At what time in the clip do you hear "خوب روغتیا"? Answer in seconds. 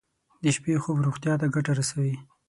0.83-1.33